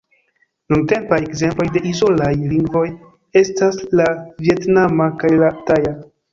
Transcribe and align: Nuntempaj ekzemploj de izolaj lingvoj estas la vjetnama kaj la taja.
Nuntempaj 0.73 1.19
ekzemploj 1.25 1.67
de 1.75 1.83
izolaj 1.91 2.31
lingvoj 2.55 2.83
estas 3.45 3.79
la 4.03 4.11
vjetnama 4.49 5.11
kaj 5.23 5.35
la 5.47 5.57
taja. 5.73 5.97